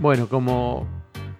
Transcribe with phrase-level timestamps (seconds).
[0.00, 0.86] Bueno, como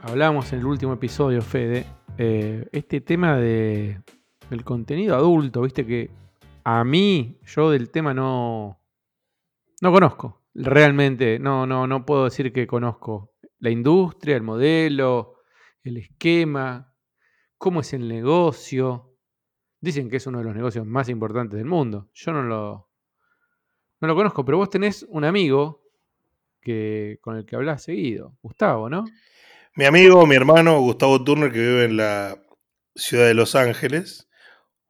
[0.00, 1.86] hablamos en el último episodio, Fede,
[2.18, 4.02] eh, este tema de,
[4.50, 6.10] del contenido adulto, viste que
[6.64, 8.80] a mí, yo del tema no,
[9.80, 10.42] no conozco.
[10.54, 15.36] Realmente, no, no, no puedo decir que conozco la industria, el modelo,
[15.84, 16.92] el esquema,
[17.58, 19.14] cómo es el negocio.
[19.80, 22.10] Dicen que es uno de los negocios más importantes del mundo.
[22.12, 22.90] Yo no lo,
[24.00, 25.87] no lo conozco, pero vos tenés un amigo
[26.68, 29.06] que, con el que hablas seguido, Gustavo, ¿no?
[29.74, 32.42] Mi amigo, mi hermano, Gustavo Turner, que vive en la
[32.94, 34.28] ciudad de Los Ángeles.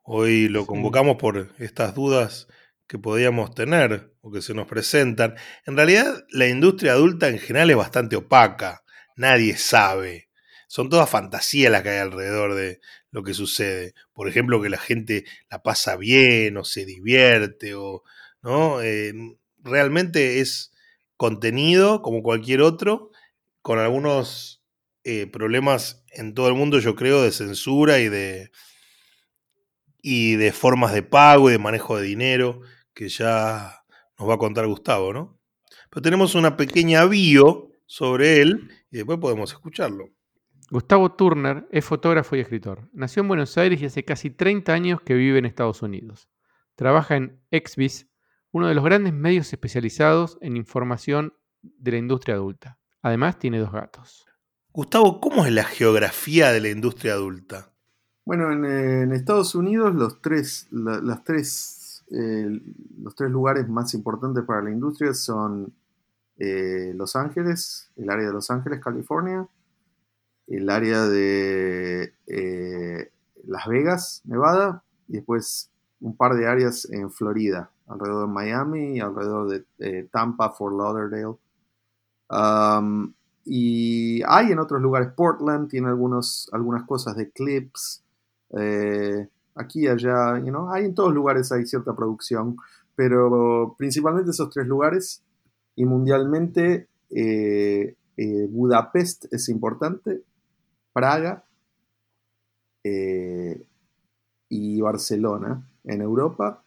[0.02, 2.48] Hoy lo convocamos por estas dudas
[2.88, 5.36] que podíamos tener o que se nos presentan.
[5.66, 8.82] En realidad, la industria adulta en general es bastante opaca.
[9.14, 10.30] Nadie sabe.
[10.66, 12.80] Son todas fantasías las que hay alrededor de
[13.12, 13.94] lo que sucede.
[14.12, 18.02] Por ejemplo, que la gente la pasa bien o se divierte o,
[18.42, 18.82] ¿no?
[18.82, 19.12] Eh,
[19.62, 20.72] realmente es
[21.18, 23.10] contenido como cualquier otro,
[23.60, 24.64] con algunos
[25.04, 28.50] eh, problemas en todo el mundo, yo creo, de censura y de,
[30.00, 32.60] y de formas de pago y de manejo de dinero,
[32.94, 33.84] que ya
[34.18, 35.38] nos va a contar Gustavo, ¿no?
[35.90, 40.10] Pero tenemos una pequeña bio sobre él y después podemos escucharlo.
[40.70, 42.88] Gustavo Turner es fotógrafo y escritor.
[42.92, 46.28] Nació en Buenos Aires y hace casi 30 años que vive en Estados Unidos.
[46.74, 48.07] Trabaja en Exvis,
[48.52, 52.78] uno de los grandes medios especializados en información de la industria adulta.
[53.02, 54.26] Además, tiene dos gatos.
[54.72, 57.72] Gustavo, ¿cómo es la geografía de la industria adulta?
[58.24, 62.60] Bueno, en, Estados Unidos los tres, las tres, eh,
[63.00, 65.72] los tres lugares más importantes para la industria son
[66.36, 69.48] eh, Los Ángeles, el área de Los Ángeles, California,
[70.46, 73.10] el área de eh,
[73.44, 79.48] Las Vegas, Nevada, y después un par de áreas en Florida, alrededor de Miami, alrededor
[79.48, 81.36] de eh, Tampa, Fort Lauderdale.
[82.30, 83.14] Um,
[83.44, 88.04] y hay en otros lugares, Portland tiene algunos, algunas cosas de clips.
[88.50, 92.56] Eh, aquí y allá, you know, hay en todos lugares hay cierta producción,
[92.94, 95.22] pero principalmente esos tres lugares.
[95.74, 97.94] Y mundialmente, eh,
[98.50, 100.22] Budapest es importante,
[100.92, 101.44] Praga
[102.82, 106.64] y Barcelona en Europa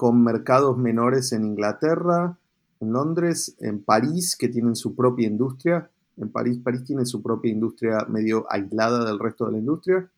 [0.00, 2.38] con mercados menores en Inglaterra,
[2.80, 5.90] en Londres, en París, que tienen su propia industria.
[6.16, 10.10] En París, París tiene su propia industria medio aislada del resto de la industria.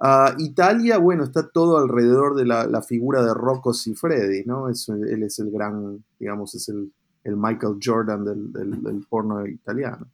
[0.00, 4.68] Ah, Italia, bueno, está todo alrededor de la, figura de Rocco Siffredi, ¿no?
[4.68, 6.92] Es, él es el gran, digamos, es el,
[7.24, 10.06] Michael Jordan del, porno italiano.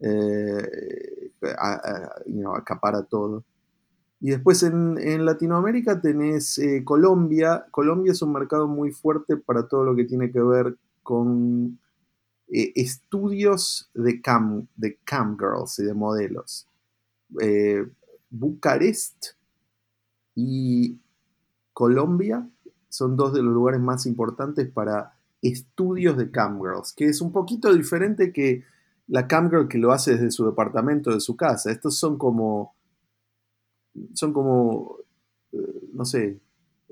[0.00, 1.30] Eh,
[2.52, 3.44] acapara todo.
[4.24, 7.66] Y después en, Latinoamérica tenés eh, Colombia.
[7.70, 11.78] Colombia es un mercado muy fuerte para todo lo que tiene que ver con
[12.48, 16.66] eh, estudios de cam, de cam girls y de modelos.
[17.38, 17.86] Eh,
[18.30, 19.34] Bucarest
[20.34, 20.98] y
[21.74, 22.48] Colombia
[22.88, 27.30] son dos de los lugares más importantes para estudios de cam girls, que es un
[27.30, 28.64] poquito diferente que
[29.06, 31.70] la cam girl que lo hace desde su departamento, de su casa.
[31.70, 32.74] Estos son como
[34.12, 34.98] son como,
[35.52, 36.40] eh, no sé,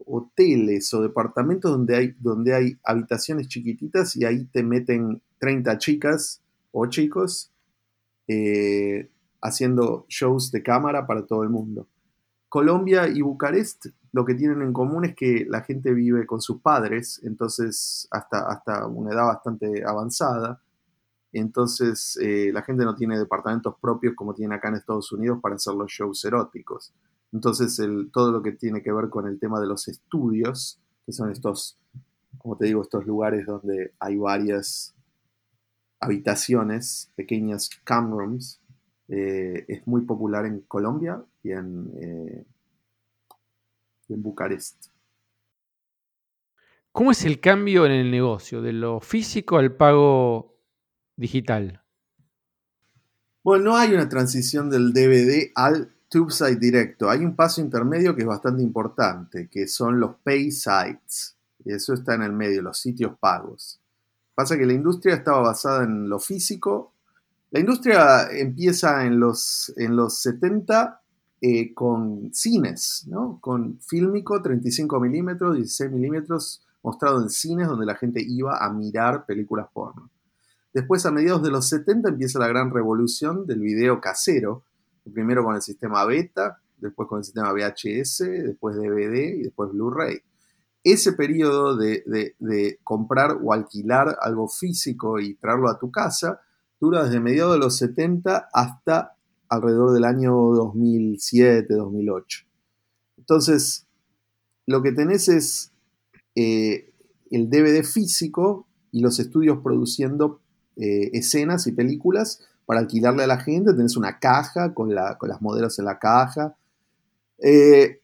[0.07, 6.43] hoteles o departamentos donde hay, donde hay habitaciones chiquititas y ahí te meten 30 chicas
[6.73, 7.51] o chicos
[8.29, 11.87] eh, haciendo shows de cámara para todo el mundo.
[12.49, 16.61] Colombia y Bucarest lo que tienen en común es que la gente vive con sus
[16.61, 20.61] padres, entonces hasta, hasta una edad bastante avanzada.
[21.33, 25.55] Entonces eh, la gente no tiene departamentos propios como tienen acá en Estados Unidos para
[25.55, 26.93] hacer los shows eróticos.
[27.33, 27.81] Entonces
[28.13, 31.79] todo lo que tiene que ver con el tema de los estudios, que son estos,
[32.37, 34.95] como te digo, estos lugares donde hay varias
[35.99, 38.61] habitaciones, pequeñas cam rooms,
[39.09, 42.45] eh, es muy popular en Colombia y en, eh,
[44.09, 44.87] en Bucarest.
[46.93, 50.52] ¿Cómo es el cambio en el negocio, de lo físico al pago
[51.17, 51.83] digital?
[53.45, 57.11] Bueno, no hay una transición del DVD al TubeSite directo.
[57.11, 61.37] Hay un paso intermedio que es bastante importante, que son los pay sites.
[61.65, 63.81] Eso está en el medio, los sitios pagos.
[64.35, 66.93] Pasa que la industria estaba basada en lo físico.
[67.51, 71.01] La industria empieza en los, en los 70
[71.41, 73.39] eh, con cines, ¿no?
[73.41, 79.27] Con fílmico 35 milímetros, 16 milímetros, mostrado en cines donde la gente iba a mirar
[79.27, 80.09] películas porno.
[80.73, 84.65] Después, a mediados de los 70, empieza la gran revolución del video casero,
[85.13, 90.21] primero con el sistema beta, después con el sistema VHS, después DVD y después Blu-ray.
[90.85, 96.41] Ese periodo de, comprar o alquilar algo físico y traerlo a tu casa
[96.81, 99.17] dura desde mediados de los 70 hasta
[99.49, 102.47] alrededor del año 2007, 2008.
[103.19, 103.87] Entonces,
[104.67, 105.73] lo que tenés es
[106.35, 106.93] eh,
[107.31, 110.41] el DVD físico y los estudios produciendo
[110.77, 113.73] eh, escenas y películas para alquilarle a la gente.
[113.75, 116.55] Tenés una caja con, las modelos en la caja.
[117.39, 118.01] Eh,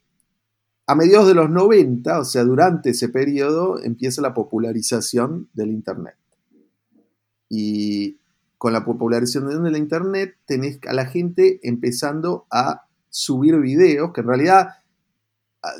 [0.87, 6.17] a mediados de los 90, o sea, durante ese periodo, empieza la popularización del Internet.
[7.51, 8.19] Y
[8.57, 14.29] con la popularización del Internet tenés a la gente empezando a subir videos, que en
[14.29, 14.69] realidad,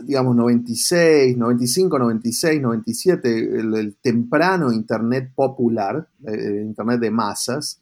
[0.05, 7.81] digamos, 96, 95, 96, 97, el, temprano Internet popular, el Internet de masas,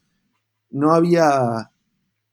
[0.69, 1.71] no había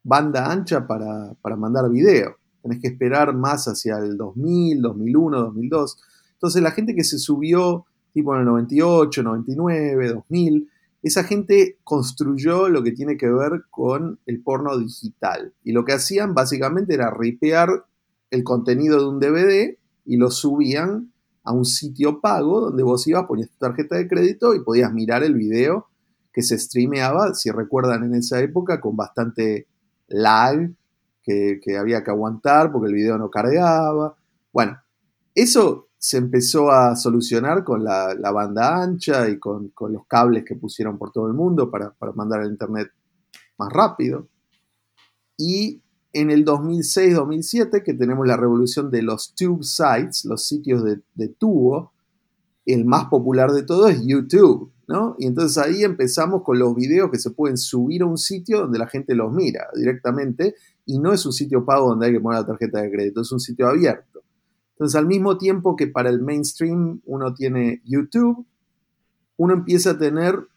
[0.02, 5.99] banda ancha para, para mandar video tenés que esperar más hacia el 2000, 2001, 2002.
[6.32, 7.84] Entonces la gente que se subió
[8.14, 10.70] tipo en el 98, 99, 2000,
[11.02, 15.52] esa gente construyó lo que tiene que ver con el porno digital.
[15.62, 17.84] Y lo que hacían básicamente era ripear
[18.35, 21.13] el contenido de un DVD y lo subían
[21.45, 25.23] a un sitio pago donde vos ibas, ponías tu tarjeta de crédito y podías mirar
[25.23, 25.89] el video
[26.33, 29.69] que se streameaba, si recuerdan en esa época, con bastante
[30.09, 30.71] lag
[31.23, 34.17] que, había que aguantar porque el video no cargaba.
[34.53, 34.79] Bueno,
[35.35, 40.99] eso se empezó a solucionar con la, banda ancha y con, los cables que pusieron
[40.99, 42.91] por todo el mundo para, mandar el internet
[43.57, 44.29] más rápido.
[45.39, 45.84] Y
[46.14, 51.28] en el 2006-2007, que tenemos la revolución de los tube sites, los sitios de, de
[51.28, 51.93] tubo,
[52.64, 54.72] el más popular de todos es YouTube.
[55.19, 58.78] Y entonces ahí empezamos con los videos que se pueden subir a un sitio donde
[58.78, 62.40] la gente los mira directamente y no es un sitio pago donde hay que poner
[62.40, 64.22] la tarjeta de crédito, es un sitio abierto.
[64.72, 68.44] Entonces al mismo tiempo que para el mainstream uno tiene YouTube,
[69.37, 70.49] uno empieza a tener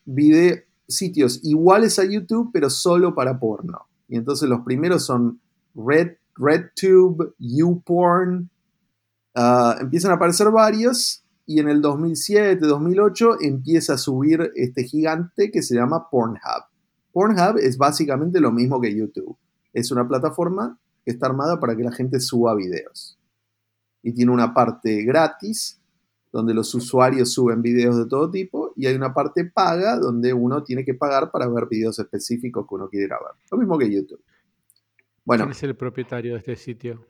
[0.88, 3.88] sitios iguales a YouTube pero solo para porno.
[4.10, 5.40] Y entonces los primeros son
[5.78, 8.50] Red, RedTube, YouPorn,
[9.36, 15.50] uh, empiezan a aparecer varios y en el 2007, 2008 empieza a subir este gigante
[15.50, 16.66] que se llama Pornhub.
[17.14, 19.38] Pornhub es básicamente lo mismo que YouTube.
[19.72, 23.18] Es una plataforma que está armada para que la gente suba videos.
[24.04, 25.80] Y tiene una parte gratis,
[26.34, 30.64] donde los usuarios suben videos de todo tipo, y hay una parte paga, donde uno
[30.64, 33.20] tiene que pagar para ver videos específicos que uno quiere ver.
[33.50, 34.22] Lo mismo que YouTube.
[35.28, 37.06] Bueno, ¿Quién es el propietario de este sitio?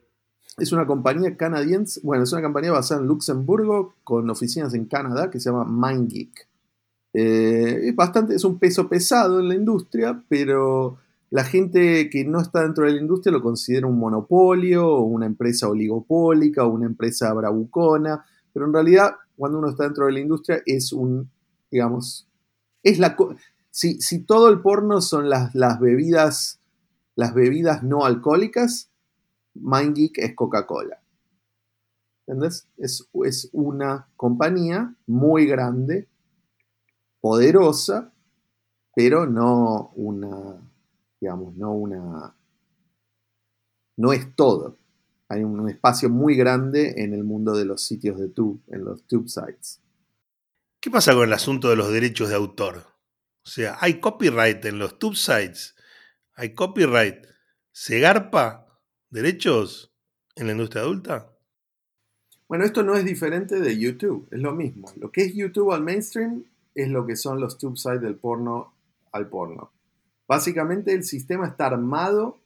[0.58, 5.30] Es una compañía canadiense, bueno, es una compañía basada en Luxemburgo con oficinas en Canadá
[5.30, 6.48] que se llama MindGeek.
[7.12, 10.98] Eh, es bastante, es un peso pesado en la industria, pero
[11.30, 15.26] la gente que no está dentro de la industria lo considera un monopolio o una
[15.26, 20.18] empresa oligopólica o una empresa bravucona, pero en realidad cuando uno está dentro de la
[20.18, 21.30] industria es un,
[21.70, 22.26] digamos,
[22.82, 23.16] es la...
[23.70, 26.57] Si, si todo el porno son las, las bebidas,
[27.18, 28.92] las bebidas no alcohólicas,
[29.54, 31.02] MindGeek es Coca-Cola.
[32.28, 32.68] ¿Entendés?
[32.76, 36.06] Es, es una compañía muy grande,
[37.20, 38.12] poderosa,
[38.94, 40.62] pero no una,
[41.20, 42.36] digamos, no una,
[43.96, 44.76] no es todo.
[45.28, 49.02] Hay un espacio muy grande en el mundo de los sitios de tube, en los
[49.08, 49.80] tube sites.
[50.80, 52.84] ¿Qué pasa con el asunto de los derechos de autor?
[53.44, 55.74] O sea, hay copyright en los tube sites,
[56.38, 57.26] hay copyright.
[57.72, 58.80] ¿Se garpa
[59.10, 59.92] derechos
[60.36, 61.32] en la industria adulta?
[62.46, 64.90] Bueno, esto no es diferente de YouTube, es lo mismo.
[64.96, 66.44] Lo que es YouTube al mainstream
[66.76, 68.72] es lo que son los tube sites del porno
[69.10, 69.72] al porno.
[70.28, 72.38] Básicamente el sistema está armado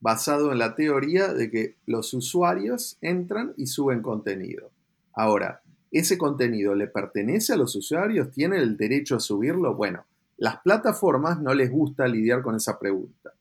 [0.00, 4.70] basado en la teoría de que los usuarios entran y suben contenido.
[5.14, 8.30] Ahora, ¿ese contenido le pertenece a los usuarios?
[8.32, 9.74] ¿Tienen el derecho a subirlo?
[9.74, 10.04] Bueno,
[10.36, 13.32] las plataformas no les gusta lidiar con esa pregunta.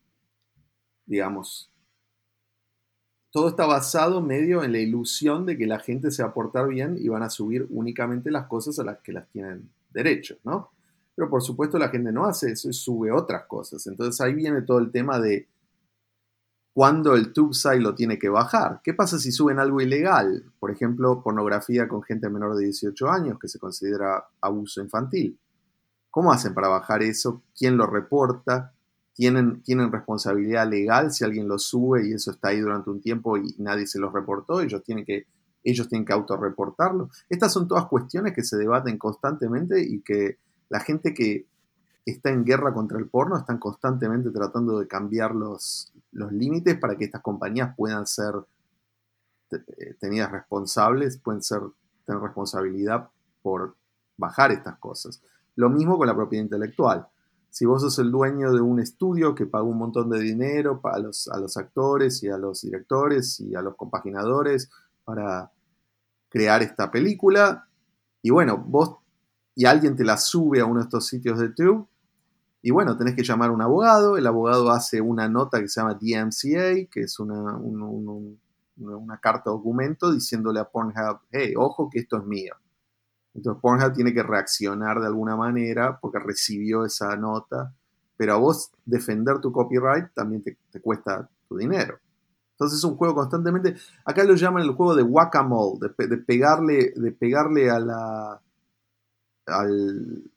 [1.06, 1.72] Digamos,
[3.32, 6.68] todo está basado medio en la ilusión de que la gente se va a portar
[6.68, 10.72] bien y van a subir únicamente las cosas a las que las tienen derecho, ¿no?
[11.16, 13.86] Pero por supuesto la gente no hace eso y sube otras cosas.
[13.88, 15.48] Entonces ahí viene todo el tema de
[16.74, 18.82] cuándo el tubeside lo tiene que bajar.
[18.84, 20.52] ¿Qué pasa si suben algo ilegal?
[20.60, 25.40] Por ejemplo, pornografía con gente menor de 18 años, que se considera abuso infantil.
[26.14, 27.42] ¿Cómo hacen para bajar eso?
[27.58, 28.74] ¿Quién lo reporta?
[29.14, 33.38] tienen, tienen responsabilidad legal si alguien lo sube y eso está ahí durante un tiempo
[33.38, 35.28] y nadie se los reportó, ellos tienen que,
[35.64, 37.10] ellos tienen que autorreportarlo.
[37.30, 40.40] Estas son todas cuestiones que se debaten constantemente y que
[40.70, 41.46] la gente que
[42.06, 46.98] está en guerra contra el porno están constantemente tratando de cambiar los, los límites para
[46.98, 48.34] que estas compañías puedan ser
[49.52, 51.62] eh, tenidas responsables, pueden ser,
[52.06, 53.10] tener responsabilidad
[53.44, 53.76] por
[54.18, 55.22] bajar estas cosas.
[55.56, 57.08] Lo mismo con la propiedad intelectual
[57.54, 60.98] si vos sos el dueño de un estudio que paga un montón de dinero a
[60.98, 64.72] los, a los actores y a los directores y a los compaginadores
[65.06, 65.52] para
[66.30, 67.68] crear esta película,
[68.24, 68.96] y bueno, vos
[69.54, 71.88] y alguien te la sube a uno de estos sitios de YouTube,
[72.64, 75.80] y bueno, tenés que llamar a un abogado, el abogado hace una nota que se
[75.80, 82.18] llama DMCA, que es una, una carta documento diciéndole a Pornhub, hey, ojo que esto
[82.18, 82.56] es mío.
[83.36, 87.74] Entonces Pornhub tiene que reaccionar de alguna manera porque recibió esa nota,
[88.16, 91.98] pero a vos defender tu copyright también te, cuesta tu dinero.
[92.52, 93.76] Entonces es un juego constantemente,
[94.06, 98.42] acá lo llaman el juego de whack-a-mole, de, pegarle, de pegarle a la,
[99.48, 100.32] al,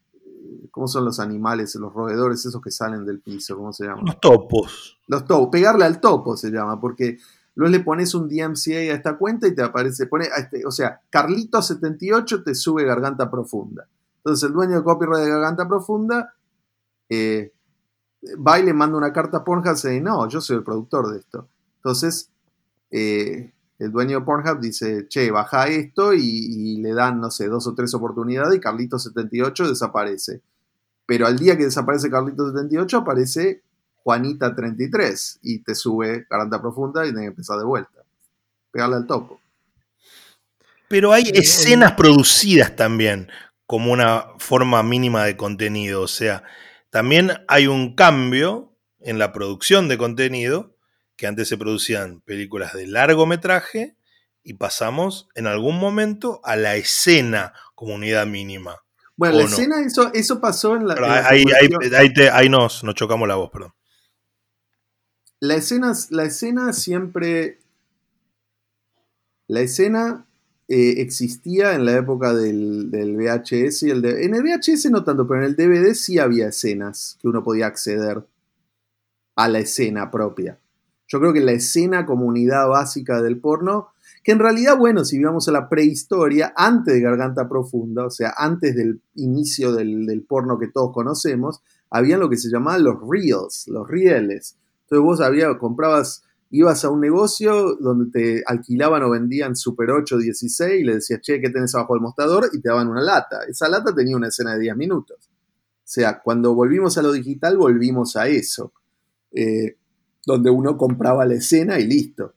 [0.71, 3.57] ¿cómo son los animales, los roedores esos que salen del piso?
[3.57, 4.03] ¿Cómo se llama?
[4.07, 4.99] Los topos.
[5.07, 7.19] Los topos, pegarle al topo se llama, porque
[7.57, 11.01] Luego le pones un DMCA a esta cuenta y te aparece, pone, este, o sea,
[11.11, 13.89] Carlito78 te sube Garganta Profunda.
[14.19, 16.35] Entonces el dueño de copyright de Garganta Profunda
[17.09, 17.53] eh,
[18.47, 21.11] va y le manda una carta a Pornhub y dice, no, yo soy el productor
[21.11, 21.49] de esto.
[21.77, 22.31] Entonces
[22.91, 27.67] eh, el dueño de Pornhub dice, che, baja esto y, le dan, no sé, dos
[27.67, 30.43] o tres oportunidades y Carlito78 desaparece.
[31.07, 33.63] Pero al día que desaparece Carlito78 aparece
[34.07, 38.05] Juanita 33 y te sube Garanta Profunda y tenés que empezar de vuelta.
[38.71, 39.41] Pegarle al topo.
[40.87, 43.33] Pero hay escenas producidas también
[43.67, 46.03] como una forma mínima de contenido.
[46.03, 46.45] O sea,
[46.91, 50.77] también hay un cambio en la producción de contenido,
[51.17, 53.97] que antes se producían películas de largometraje
[54.45, 58.77] y pasamos en algún momento a la escena como unidad mínima.
[59.17, 61.27] Bueno, la escena, eso, eso pasó en la.
[61.27, 63.73] ahí, nos, nos chocamos la voz, perdón.
[65.41, 67.59] La escena, la escena siempre.
[69.49, 70.27] La escena
[70.67, 75.45] eh, existía en la época del, VHS y el En el VHS no tanto, pero
[75.45, 78.25] en el DVD sí había escenas que uno podía acceder
[79.37, 80.59] a la escena propia.
[81.07, 83.91] Yo creo que la escena como unidad básica del porno,
[84.25, 88.33] que en realidad, bueno, si vamos a la prehistoria, antes de Garganta Profunda, o sea,
[88.37, 92.97] antes del inicio del, del porno que todos conocemos, había lo que se llamaban los
[93.07, 99.11] reels, los rieles entonces vos había, comprabas, ibas a un negocio donde te alquilaban o
[99.11, 102.49] vendían Super 8, 16 y le decías, che, ¿qué tenés abajo del mostrador?
[102.53, 103.41] Y te daban una lata.
[103.49, 105.19] Esa lata tenía una escena de 10 minutos.
[105.29, 108.73] O sea, cuando volvimos a lo digital, volvimos a eso.
[109.33, 109.77] Eh,
[110.25, 112.35] donde uno compraba la escena y listo.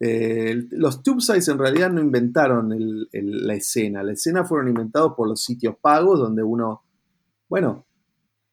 [0.00, 2.74] Eh, los tube sites en realidad no inventaron
[3.12, 4.02] la escena.
[4.02, 6.82] La escena fueron inventados por los sitios pagos donde uno,
[7.48, 7.86] bueno,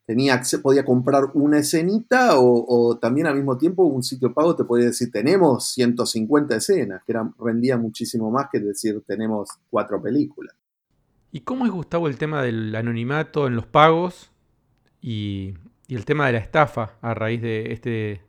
[0.10, 4.88] tenía, podía comprar una escenita o, también al mismo tiempo un sitio pago te podía
[4.88, 10.56] decir tenemos 150 escenas, que rendía muchísimo más que decir tenemos cuatro películas.
[11.32, 14.32] ¿Y cómo es Gustavo el tema del anonimato en los pagos
[15.00, 15.54] y,
[15.88, 18.24] el tema de la estafa a raíz de este,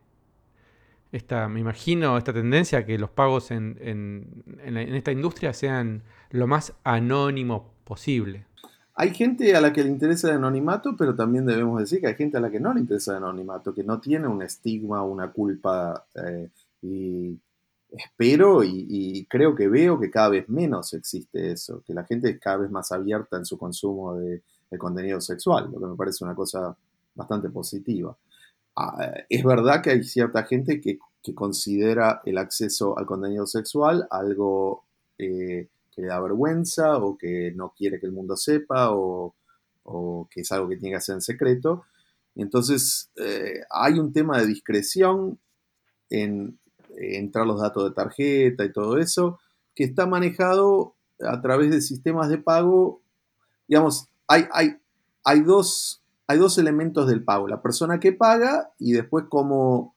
[1.12, 6.74] esta, me imagino, esta tendencia que los pagos en, en esta industria sean lo más
[6.84, 8.49] anónimo posible?
[9.00, 12.16] Hay gente a la que le interesa el anonimato, pero también debemos decir que hay
[12.16, 15.32] gente a la que no le interesa el anonimato, que no tiene un estigma, una
[15.32, 16.04] culpa.
[16.14, 16.50] Eh,
[16.82, 17.40] y
[17.90, 22.38] espero y, creo que veo que cada vez menos existe eso, que la gente es
[22.38, 24.42] cada vez más abierta en su consumo de,
[24.76, 26.76] contenido sexual, lo que me parece una cosa
[27.14, 28.14] bastante positiva.
[28.76, 30.98] Ah, es verdad que hay cierta gente que,
[31.34, 34.84] considera el acceso al contenido sexual algo
[35.16, 39.34] eh, que le da vergüenza o que no quiere que el mundo sepa o,
[40.30, 41.84] que es algo que tiene que hacer en secreto.
[42.36, 45.40] Entonces, eh, hay un tema de discreción
[46.10, 46.60] en,
[46.96, 49.38] entrar los datos de tarjeta y todo eso,
[49.74, 53.00] que está manejado a través de sistemas de pago.
[53.66, 54.76] Digamos, hay, hay,
[55.24, 59.94] hay, dos, hay dos elementos del pago, la persona que paga y después cómo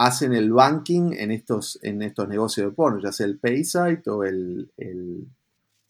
[0.00, 4.24] hacen el banking en estos, en estos negocios de porno, ya sea el Paysite o
[4.24, 4.72] el,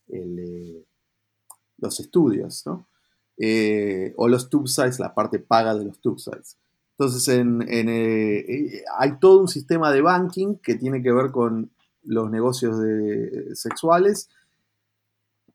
[0.08, 0.84] eh,
[1.78, 2.64] los estudios.
[3.38, 6.56] Eh, o los tube sites, la parte paga de los tube sites.
[6.98, 11.70] Entonces, en, eh, hay todo un sistema de banking que tiene que ver con
[12.02, 14.28] los negocios de, sexuales.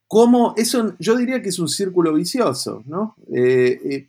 [0.07, 3.17] Como eso, yo diría que es un círculo vicioso, ¿no?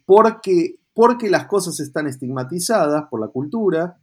[0.04, 3.98] porque, porque las cosas están estigmatizadas por la cultura,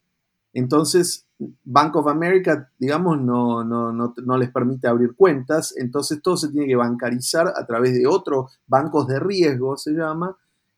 [0.54, 1.26] entonces,
[1.64, 6.76] Bank of America, digamos, no, no, les permite abrir cuentas, entonces todo se tiene que
[6.76, 10.38] bancarizar a través de otros bancos de riesgo, se llama,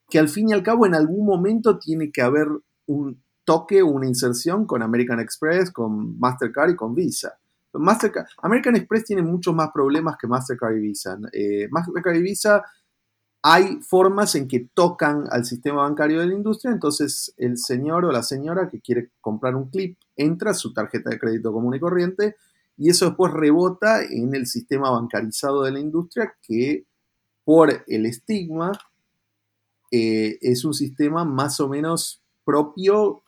[0.09, 2.47] que al fin y al cabo en algún momento tiene que haber
[2.85, 7.37] un toque, una inserción con American Express, con Mastercard y con Visa.
[8.41, 11.19] American Express tiene muchos más problemas que Mastercard y Visa.
[11.33, 12.63] Eh, Mastercard y Visa
[13.47, 18.11] hay formas en que tocan al sistema bancario de la industria, entonces el señor o
[18.11, 21.79] la señora que quiere comprar un clip entra a su tarjeta de crédito común y
[21.79, 22.37] corriente
[22.75, 26.87] y eso después rebota en el sistema bancarizado de la industria que
[27.43, 28.71] por el estigma
[29.91, 33.21] eh, es un sistema más o menos propio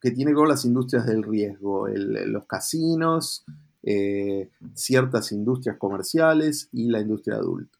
[0.00, 3.44] que tiene con las industrias del riesgo, los casinos,
[3.82, 7.76] eh, ciertas industrias comerciales y la industria adulta.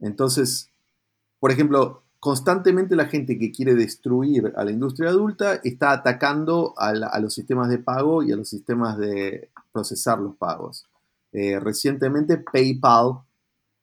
[0.00, 0.71] Entonces,
[1.42, 6.92] por ejemplo, constantemente la gente que quiere destruir a la industria adulta está atacando a,
[7.18, 10.86] los sistemas de pago y a los sistemas de procesar los pagos.
[11.32, 13.22] Eh, recientemente PayPal,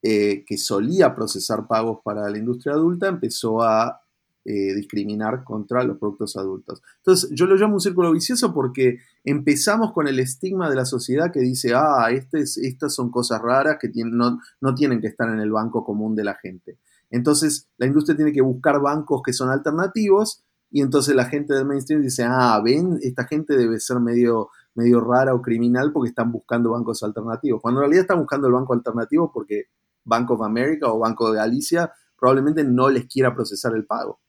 [0.02, 4.04] eh, que solía procesar pagos para la industria adulta, empezó a
[4.46, 6.82] eh, discriminar contra los productos adultos.
[7.00, 11.30] Entonces, yo lo llamo un círculo vicioso porque empezamos con el estigma de la sociedad
[11.30, 15.42] que dice, ah, este estas son cosas raras que no, no tienen que estar en
[15.42, 16.78] el banco común de la gente.
[17.10, 21.66] Entonces, la industria tiene que buscar bancos que son alternativos y entonces la gente del
[21.66, 26.32] mainstream dice, ah, ven, esta gente debe ser medio, medio rara o criminal porque están
[26.32, 27.62] buscando bancos alternativos.
[27.62, 29.66] Cuando en realidad están buscando el banco alternativo porque
[30.04, 34.20] Bank of America o Banco de Galicia probablemente no les quiera procesar el pago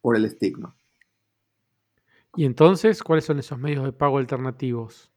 [0.00, 0.74] por el estigma.
[2.36, 5.10] ¿Y entonces cuáles son esos medios de pago alternativos?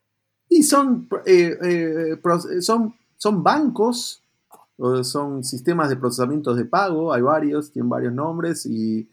[0.50, 4.25] Y son, eh, eh, son, son bancos
[5.03, 9.10] son sistemas de procesamiento de pago, hay varios, tienen varios nombres y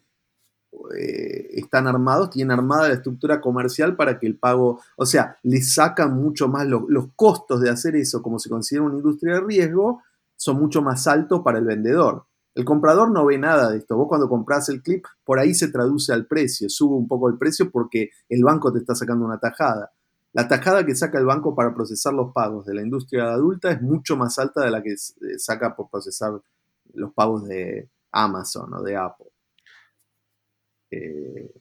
[0.97, 5.61] eh, están armados, tienen armada la estructura comercial para que el pago, o sea, le
[5.63, 10.03] sacan mucho más los costos de hacer eso, como se considera una industria de riesgo,
[10.37, 12.27] son mucho más altos para el vendedor.
[12.55, 13.97] El comprador no ve nada de esto.
[13.97, 17.39] Vos cuando compras el clip, por ahí se traduce al precio, sube un poco el
[17.39, 19.93] precio porque el banco te está sacando una tajada.
[20.33, 23.83] La tajada que saca el banco para procesar los pagos de la industria adulta es
[23.83, 26.33] mucho más alta de la que eh, saca por procesar
[26.95, 29.31] los pagos de Amazon o de Apple.
[30.91, 31.53] Eh,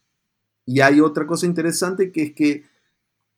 [0.65, 2.63] y hay otra cosa interesante que es que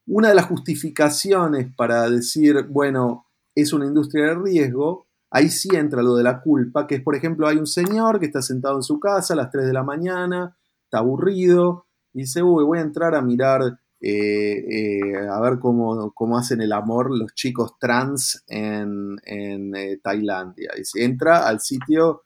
[0.05, 6.03] una de las justificaciones para decir, bueno, es una industria de riesgo, ahí sí entra
[6.03, 8.83] lo de la culpa, que es, por ejemplo, hay un señor que está sentado en
[8.83, 12.81] su casa a las 3 de la mañana, está aburrido, y dice, uy, voy a
[12.81, 19.17] entrar a mirar eh, eh, a ver cómo, hacen el amor los chicos trans en,
[19.25, 20.71] eh, Tailandia.
[20.77, 22.23] Y se entra al sitio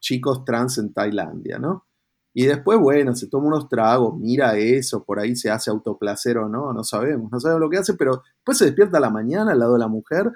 [0.00, 1.86] chicos trans en Tailandia, ¿no?
[2.34, 6.48] Y después, bueno, se toma unos tragos, mira eso, por ahí se hace autoplacer o
[6.48, 9.52] no, no sabemos, no sabemos lo que hace, pero después se despierta a la mañana
[9.52, 10.32] al lado de la mujer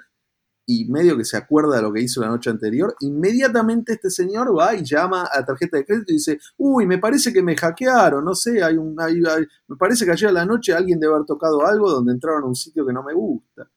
[0.71, 4.55] y medio que se acuerda de lo que hizo la noche anterior, inmediatamente este señor
[4.55, 7.57] va y llama a la tarjeta de crédito y dice, uy, me parece que me
[7.57, 11.25] hackearon, no sé, hay un, me parece que ayer a la noche alguien debe haber
[11.25, 13.67] tocado algo donde entraron a un sitio que no me gusta.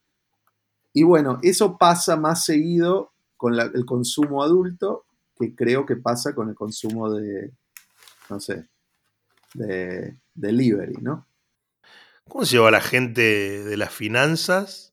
[0.93, 5.07] Y bueno, eso pasa más seguido con el consumo adulto
[5.39, 7.55] que creo que pasa con el consumo de,
[8.29, 8.69] no sé,
[9.55, 11.27] de delivery, ¿no?
[12.29, 14.92] ¿Cómo se lleva la gente de las finanzas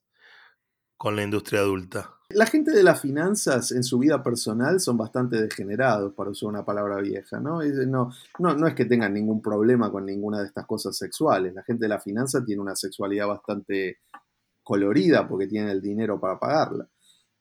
[0.99, 2.13] con la industria adulta?
[2.31, 6.65] La gente de las finanzas en su vida personal son bastante degenerados, para usar una
[6.65, 7.63] palabra vieja, ¿no?
[7.63, 11.55] No, no, no es que tengan ningún problema con ninguna de estas cosas sexuales.
[11.55, 13.99] La gente de la finanza tiene una sexualidad bastante
[14.61, 16.87] colorida porque tienen el dinero para pagarla.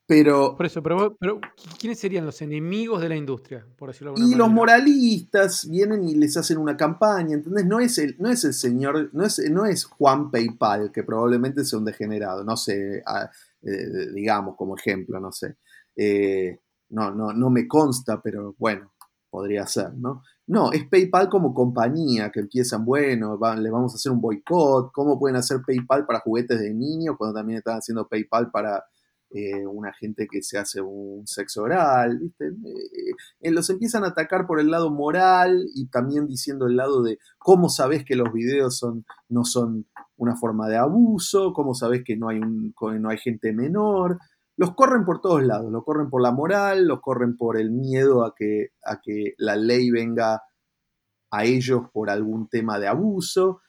[0.06, 1.38] Pero, por eso, pero, pero,
[1.78, 3.66] ¿quiénes serían los enemigos de la industria?
[3.76, 7.66] Por decirlo y los moralistas vienen y les hacen una campaña, ¿entendés?
[7.66, 11.62] No es el, no es el señor, no es, no es Juan PayPal, que probablemente
[11.62, 13.02] sea un degenerado, no sé,
[13.62, 15.56] eh, digamos, como ejemplo, no sé.
[15.96, 16.58] Eh,
[16.90, 18.92] no, no, no me consta, pero bueno,
[19.30, 20.22] podría ser, ¿no?
[20.46, 25.18] No, es PayPal como compañía que empiezan, bueno, le vamos a hacer un boicot, ¿cómo
[25.18, 28.84] pueden hacer PayPal para juguetes de niños cuando también están haciendo PayPal para
[29.30, 32.50] eh, una gente que se hace un sexo oral, ¿viste?
[33.42, 37.68] los empiezan a atacar por el lado moral y también diciendo el lado de cómo
[37.68, 39.86] sabes que los videos son, no son
[40.18, 44.18] una forma de abuso, cómo sabes que no hay, no hay gente menor.
[44.56, 48.24] Los corren por todos lados, los corren por la moral, los corren por el miedo
[48.24, 50.42] a que, a que la ley venga
[51.30, 53.60] a ellos por algún tema de abuso.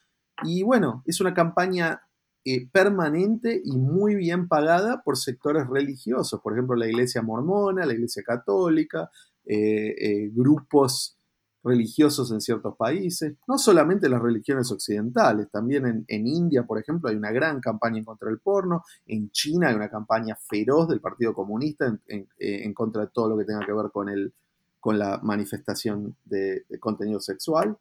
[0.44, 2.02] Y bueno, es una campaña
[2.46, 7.94] eh, permanente y muy bien pagada por sectores religiosos, por ejemplo la iglesia mormona, la
[7.94, 9.12] iglesia católica,
[9.46, 11.19] eh, eh, grupos
[11.64, 17.16] religiosos en ciertos países, no solamente las religiones occidentales, también en, India, por ejemplo, hay
[17.16, 21.34] una gran campaña en contra del porno, en China hay una campaña feroz del Partido
[21.34, 24.34] Comunista en, eh, contra de todo lo que tenga que ver con, el,
[24.80, 27.78] con la manifestación de, contenido sexual.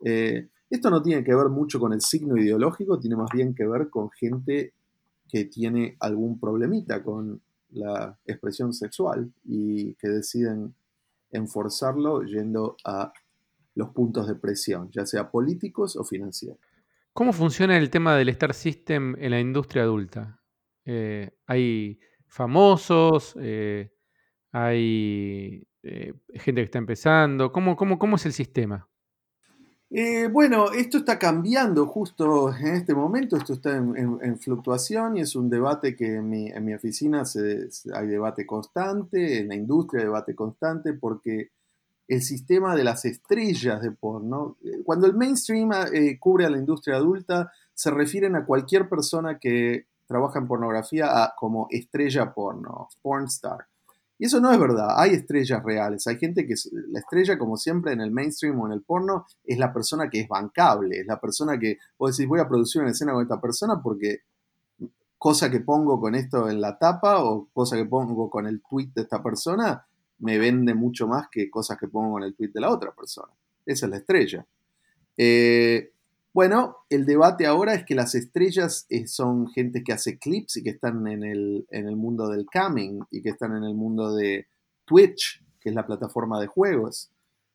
[0.00, 3.66] Eh, esto no tiene que ver mucho con el signo ideológico, tiene más bien que
[3.66, 4.74] ver con gente
[5.28, 10.74] que tiene algún problemita con la expresión sexual y que deciden
[11.36, 13.12] enforzarlo yendo a
[13.74, 16.58] los puntos de presión, ya sea políticos o financieros.
[17.12, 20.42] ¿Cómo funciona el tema del Star System en la industria adulta?
[20.84, 23.36] Eh, ¿Hay famosos?
[23.40, 23.90] Eh,
[24.52, 27.52] ¿Hay eh, gente que está empezando?
[27.52, 28.88] ¿Cómo, cómo, cómo es el sistema?
[30.32, 35.48] Bueno, esto está cambiando justo en este momento, esto está en, fluctuación y es un
[35.48, 37.22] debate que en mi, oficina
[37.94, 41.50] hay debate constante, en la industria hay debate constante, porque
[42.08, 44.56] el sistema de las estrellas de porno.
[44.84, 49.86] Cuando el mainstream eh, cubre a la industria adulta, se refieren a cualquier persona que
[50.06, 53.66] trabaja en pornografía como estrella porno, porn star.
[54.18, 56.54] Y eso no es verdad, hay estrellas reales, hay gente que
[56.88, 60.20] la estrella, como siempre en el mainstream o en el porno, es la persona que
[60.20, 63.40] es bancable, es la persona que vos decís voy a producir una escena con esta
[63.40, 64.20] persona porque
[65.18, 68.90] cosa que pongo con esto en la tapa o cosa que pongo con el tweet
[68.94, 69.86] de esta persona,
[70.18, 73.32] me vende mucho más que cosas que pongo en el tweet de la otra persona.
[73.64, 74.46] Esa es la estrella.
[75.16, 75.92] Eh,
[76.36, 80.62] bueno, el debate ahora es que las estrellas eh, son gente que hace clips y
[80.62, 84.46] que están en el, mundo del camming y que están en el mundo de
[84.84, 87.10] Twitch, que es la plataforma de juegos.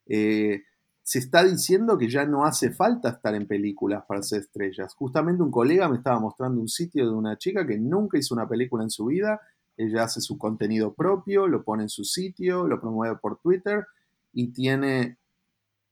[0.07, 0.63] Eh,
[1.03, 4.95] se está diciendo que ya no hace falta estar en películas para ser estrellas.
[4.95, 8.49] Justamente un colega me estaba mostrando un sitio de una chica que nunca hizo una
[8.49, 9.39] película en su vida
[9.77, 13.85] ella hace su contenido propio, lo pone en su sitio, lo promueve por Twitter
[14.33, 15.19] y tiene,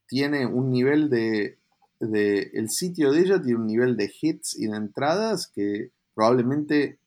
[0.08, 1.60] tiene un nivel de,
[1.99, 6.99] El sitio de ella tiene un nivel de hits y de entradas que probablemente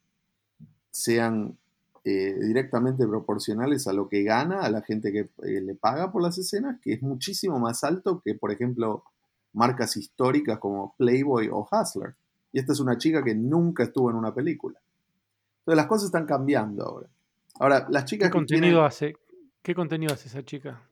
[0.91, 1.57] sean
[2.05, 6.23] eh, directamente proporcionales a lo que gana a la gente que eh, le paga por
[6.23, 9.05] las escenas, que es muchísimo más alto que, por ejemplo,
[9.53, 12.15] marcas históricas como Playboy o Hustler.
[12.53, 14.79] Y esta es una chica que nunca estuvo en una película.
[15.61, 17.09] Entonces las cosas están cambiando ahora.
[17.61, 19.15] Ahora, las chicas ¿Qué contenido hace?
[19.63, 20.83] ¿Qué contenido hace esa chica?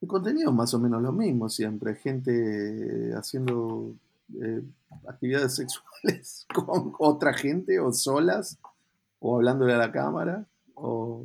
[0.00, 1.94] El contenido más o menos lo mismo siempre.
[1.94, 3.94] Gente haciendo
[4.40, 4.62] eh,
[5.06, 8.58] actividades sexuales con otra gente o solas
[9.18, 10.46] o hablándole a la cámara.
[10.74, 11.24] O...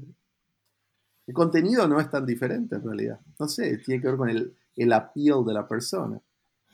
[1.28, 3.20] El contenido no es tan diferente en realidad.
[3.40, 6.20] No sé, tiene que ver con el, el appeal de la persona.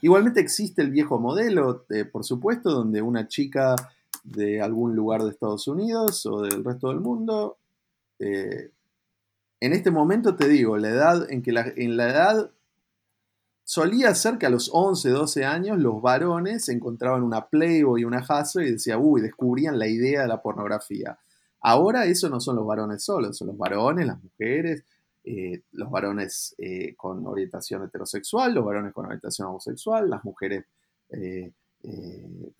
[0.02, 3.76] Igualmente existe el viejo modelo, eh, por supuesto, donde una chica
[4.24, 7.56] de algún lugar de Estados Unidos o del resto del mundo.
[8.18, 8.70] Eh,
[9.62, 12.50] en este momento te digo, la edad en que la, en la edad
[13.62, 18.26] solía ser que a los 11, 12 años los varones encontraban una Playboy y una
[18.28, 21.16] Hustler y decían, uy, descubrían la idea de la pornografía.
[21.60, 24.82] Ahora eso no son los varones solos, son los varones, las mujeres,
[25.22, 30.64] eh, los varones eh, con orientación heterosexual, los varones con orientación homosexual, las mujeres
[31.10, 31.52] eh,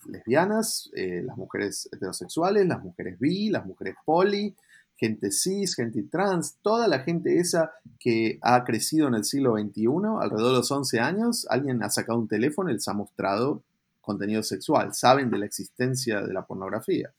[0.07, 4.55] lesbianas, las mujeres heterosexuales, las mujeres bi, las mujeres poli,
[5.03, 9.88] gente cis, gente trans, toda la gente esa que ha crecido en el siglo XXI,
[10.21, 13.65] alrededor de los 11 años, alguien ha sacado un teléfono y les ha mostrado
[14.01, 17.12] contenido sexual, saben de la existencia de la pornografía.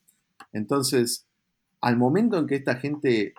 [0.53, 1.25] Entonces,
[1.81, 3.33] al momento en que esta gente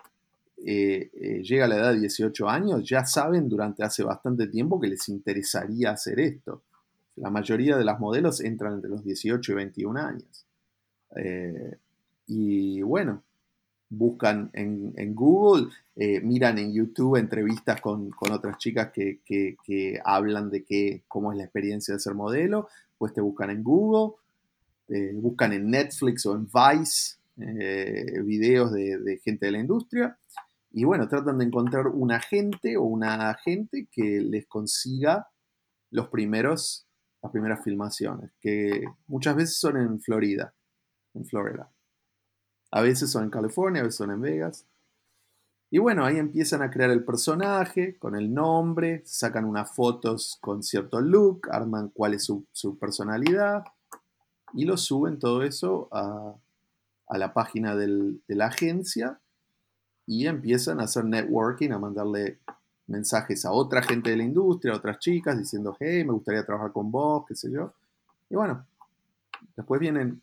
[0.63, 4.89] eh, llega a la edad de 18 años, ya saben durante hace bastante tiempo que
[4.89, 6.61] les interesaría hacer esto.
[7.15, 10.45] La mayoría de las modelos entran entre los 18 y 21 años.
[11.15, 11.77] Eh,
[12.27, 13.23] y bueno,
[13.89, 21.03] buscan en, Google, eh, miran en YouTube entrevistas con, otras chicas que, hablan de qué,
[21.07, 22.67] cómo es la experiencia de ser modelo,
[22.97, 24.15] pues te buscan en Google,
[25.13, 30.17] buscan en Netflix o en Vice eh, videos de, de, gente de la industria
[30.71, 35.27] y bueno, tratan de encontrar un agente o una agente que les consiga
[35.91, 36.85] los primeros
[37.25, 40.53] las primeras filmaciones, que muchas veces son en Florida,
[41.15, 41.71] en Florida.
[42.75, 44.65] A veces son en California, a veces son en Vegas.
[45.71, 50.61] Y bueno, ahí empiezan a crear el personaje con el nombre, sacan unas fotos con
[50.61, 53.63] cierto look, arman cuál es su, personalidad
[54.53, 56.35] y lo suben todo eso a,
[57.17, 59.21] la página de la agencia
[60.05, 62.39] y empiezan a hacer networking, a mandarle
[62.87, 66.73] mensajes a otra gente de la industria, a otras chicas, diciendo, hey, me gustaría trabajar
[66.73, 67.71] con vos, qué sé yo.
[68.29, 68.65] Y bueno,
[69.55, 70.21] después vienen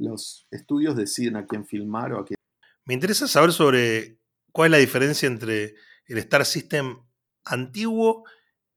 [0.00, 2.36] los estudios, deciden a quién filmar o a quién...
[2.84, 4.18] Me interesa saber sobre
[4.52, 5.74] cuál es la diferencia entre
[6.06, 6.98] el Star System
[7.44, 8.24] antiguo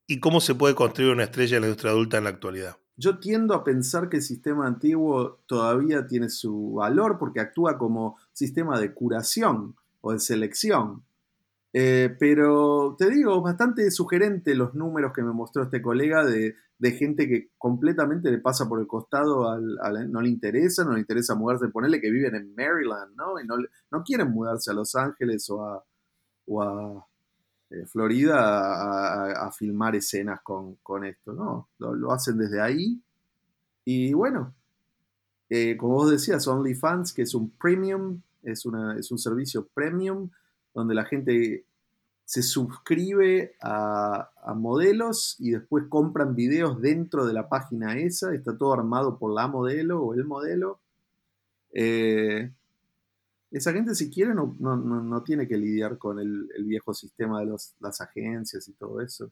[0.06, 2.78] y cómo se puede construir una estrella en la industria adulta en la actualidad.
[2.96, 8.18] Yo tiendo a pensar que el sistema antiguo todavía tiene su valor porque actúa como
[8.34, 11.04] sistema de curación o de selección.
[11.76, 16.56] Eh, pero te digo, bastante sugerente los números que me mostró este colega de,
[17.00, 21.34] gente que completamente le pasa por el costado, al, no le interesa, no le interesa
[21.34, 23.40] mudarse, ponerle que viven en Maryland, ¿no?
[23.40, 23.56] Y no,
[23.90, 25.64] no quieren mudarse a Los Ángeles o
[26.62, 27.08] a,
[27.70, 31.70] eh, Florida a, filmar escenas con, esto, ¿no?
[31.80, 33.02] Lo, hacen desde ahí.
[33.86, 34.54] Y bueno,
[35.50, 40.30] eh, como vos decías, OnlyFans, que es un premium, es, una, es un servicio premium,
[40.74, 41.66] donde la gente
[42.26, 48.74] se suscribe a, modelos y después compran videos dentro de la página esa, está todo
[48.74, 50.80] armado por la modelo o el modelo.
[51.72, 52.52] Eh,
[53.52, 58.68] esa gente si quiere no, tiene que lidiar con el, viejo sistema de las agencias
[58.68, 59.32] y todo eso.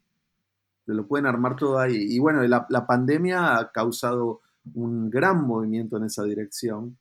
[0.85, 1.95] Se lo pueden armar todo ahí.
[1.95, 4.41] Y bueno, la, pandemia ha causado
[4.73, 6.97] un gran movimiento en esa dirección.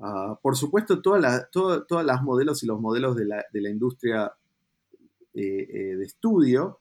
[0.00, 1.44] Ah, por supuesto, todas
[2.04, 4.32] las modelos y los modelos de la, industria
[5.34, 6.78] eh, eh, de estudio,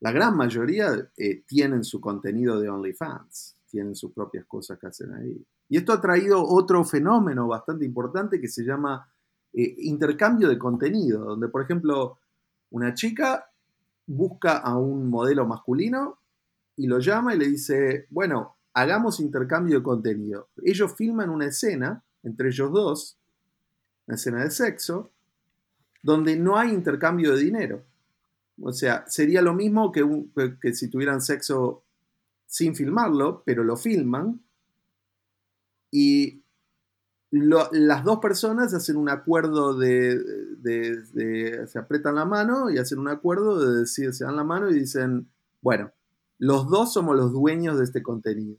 [0.00, 5.14] la gran mayoría eh, tienen su contenido de OnlyFans, tienen sus propias cosas que hacen
[5.14, 5.42] ahí.
[5.68, 9.08] Y esto ha traído otro fenómeno bastante importante que se llama
[9.54, 12.18] intercambio de contenido, donde por ejemplo
[12.70, 13.44] una chica
[14.06, 16.18] busca a un modelo masculino
[16.76, 20.48] y lo llama y le dice, bueno, hagamos intercambio de contenido.
[20.62, 23.18] Ellos filman una escena entre ellos dos,
[24.06, 25.10] una escena de sexo,
[26.02, 27.84] donde no hay intercambio de dinero.
[28.60, 31.84] O sea, sería lo mismo que, si tuvieran sexo
[32.46, 34.40] sin filmarlo, pero lo filman
[35.90, 36.42] y
[37.30, 40.20] las dos personas hacen un acuerdo de,
[41.66, 44.74] se apretan la mano y hacen un acuerdo de decir, se dan la mano y
[44.74, 45.28] dicen,
[45.62, 45.92] bueno,
[46.38, 48.58] los dos somos los dueños de este contenido.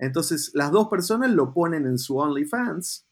[0.00, 3.04] Entonces, las dos personas lo ponen en su OnlyFans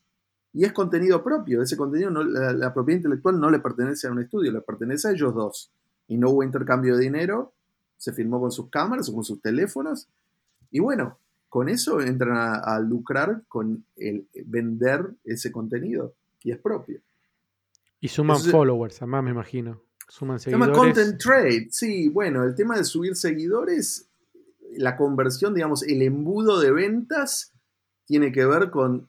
[0.54, 1.62] y es contenido propio.
[1.62, 5.34] Ese contenido, la, propiedad intelectual no le pertenece a un estudio, le pertenece a ellos
[5.34, 5.70] dos.
[6.08, 7.52] Y no hubo intercambio de dinero,
[7.98, 10.08] se filmó con sus cámaras o con sus teléfonos.
[10.70, 11.18] Y bueno,
[11.50, 17.00] con eso entran a, lucrar con el vender ese contenido y es propio.
[18.00, 19.82] Y suman followers, además me imagino.
[20.08, 20.66] Suman seguidores.
[20.66, 24.07] Se llama content trade, sí, bueno, el tema de subir seguidores,
[24.76, 27.54] la conversión, digamos, el embudo de ventas
[28.06, 29.08] tiene que ver con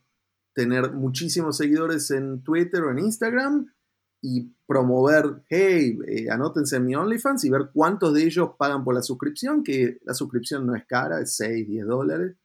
[0.53, 3.71] tener muchísimos seguidores en Twitter o en Instagram
[4.21, 8.93] y promover, hey, eh, anótense en mi OnlyFans y ver cuántos de ellos pagan por
[8.93, 12.35] la suscripción, que la suscripción no es cara, es 6, 10 dólares.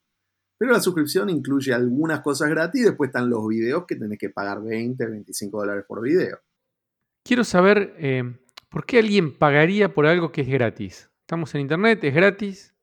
[0.57, 4.31] Pero la suscripción incluye algunas cosas gratis y después están los videos que tenés que
[4.31, 6.39] pagar 20, 25 dólares por video.
[7.25, 11.11] Quiero saber eh, por qué alguien pagaría por algo que es gratis.
[11.23, 12.74] Estamos en internet, es gratis,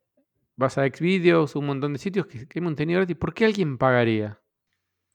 [0.55, 3.17] vas a Xvideos, un montón de sitios que, que hay contenido gratis.
[3.17, 4.41] ¿Por qué alguien pagaría?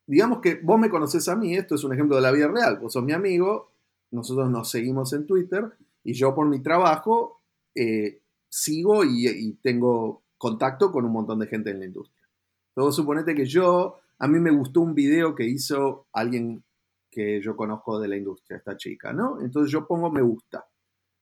[0.06, 2.78] digamos que vos me conoces a mí, esto es un ejemplo de la vida real,
[2.78, 3.72] vos sos mi amigo,
[4.10, 5.72] nosotros nos seguimos en Twitter
[6.04, 7.42] y yo por mi trabajo
[7.74, 12.28] eh, sigo y, tengo contacto con un montón de gente en la industria.
[12.74, 16.62] Entonces suponete que yo, a mí me gustó un video que hizo alguien
[17.10, 19.40] que yo conozco de la industria, esta chica, ¿no?
[19.40, 20.66] Entonces yo pongo me gusta.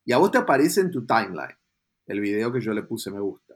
[0.05, 1.57] Y a vos te aparece en tu timeline
[2.07, 3.55] el video que yo le puse me gusta.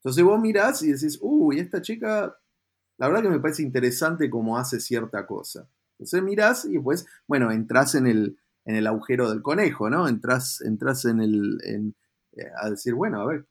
[0.00, 2.36] Entonces vos mirás y decís, uy, esta chica
[3.00, 5.66] la verdad que me parece interesante cómo hace cierta cosa.
[5.92, 10.06] Entonces mirás y pues, bueno, entras en el, en el agujero del conejo, ¿no?
[10.06, 13.46] Entras, entras en el, eh, a decir, bueno, a ver,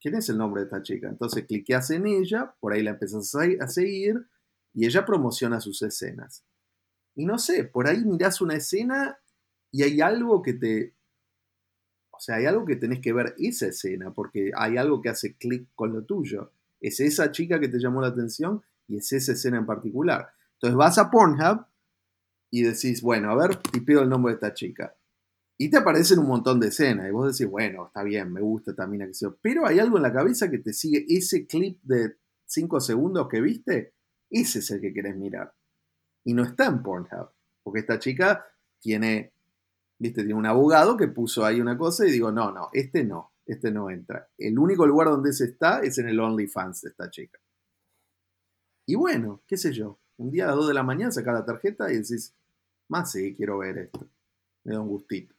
[0.00, 1.10] ¿quién es el nombre de esta chica?
[1.10, 4.26] Entonces cliqueas en ella, por ahí la empezás a seguir
[4.72, 6.42] y ella promociona sus escenas.
[7.14, 9.18] Y no sé, por ahí mirás una escena
[9.70, 10.95] y hay algo que te...
[12.16, 15.36] O sea, hay algo que tenés que ver esa escena, porque hay algo que hace
[15.36, 16.52] clic con lo tuyo.
[16.80, 18.62] ¿Es esa chica que te llamó la atención?
[18.88, 20.30] y es esa escena en particular.
[20.54, 21.66] Entonces vas a Pornhub
[22.50, 24.96] y decís, bueno, a ver, pido el nombre de esta chica.
[25.58, 28.74] Y te aparecen un montón de escenas y vos decís, bueno, está bien, me gusta
[28.74, 29.10] también.
[29.40, 33.40] Pero hay algo en la cabeza que te sigue ese clip de 5 segundos que
[33.40, 33.94] viste,
[34.30, 35.54] ese es el que querés mirar.
[36.24, 37.30] Y no está en Pornhub,
[37.62, 38.46] porque esta chica
[38.80, 39.32] tiene,
[39.98, 43.32] viste, tiene un abogado que puso ahí una cosa y digo, no, no, este no,
[43.44, 44.28] este no entra.
[44.36, 47.38] El único lugar donde se está es en el OnlyFans de esta chica.
[48.86, 51.44] Y bueno, qué sé yo, un día a las 2 de la mañana sacas la
[51.44, 52.34] tarjeta y decís,
[52.88, 54.08] más sí, quiero ver esto.
[54.64, 55.34] Me da un gustito.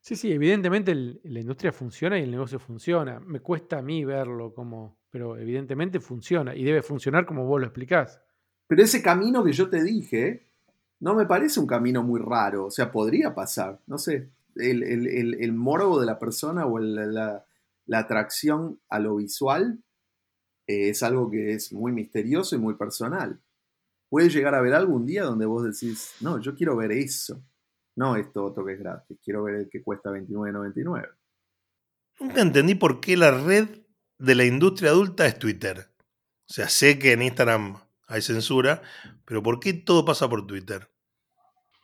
[0.00, 3.20] Sí, sí, evidentemente la industria funciona y el negocio funciona.
[3.20, 7.66] Me cuesta a mí verlo como, pero evidentemente funciona y debe funcionar como vos lo
[7.66, 8.20] explicás.
[8.66, 10.49] Pero ese camino que yo te dije,
[11.00, 12.66] no me parece un camino muy raro.
[12.66, 13.80] O sea, podría pasar.
[13.86, 17.44] No sé, el, el, morbo de la persona o la,
[17.86, 19.82] la atracción a lo visual
[20.66, 23.40] es algo que es muy misterioso y muy personal.
[24.08, 27.42] Puede llegar a ver algún día donde vos decís, no, yo quiero ver eso,
[27.96, 31.08] no esto otro que es gratis, quiero ver el que cuesta $29.99.
[32.20, 33.68] Nunca entendí por qué la red
[34.18, 35.88] de la industria adulta es Twitter.
[36.48, 37.78] O sea, sé que en Instagram
[38.10, 38.82] hay censura,
[39.24, 40.88] pero ¿por qué todo pasa por Twitter?